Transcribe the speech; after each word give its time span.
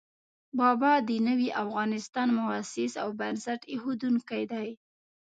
بابا 0.59 0.93
د 1.09 1.11
نوي 1.27 1.49
افغانستان 1.63 2.27
مؤسس 2.39 2.93
او 3.03 3.09
بنسټ 3.19 3.61
اېښودونکی 3.71 4.43
دی. 4.51 4.67